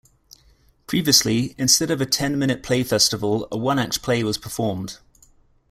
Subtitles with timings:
[0.87, 4.97] Previously, instead of a ten-minute play festival, a one-act play was performed.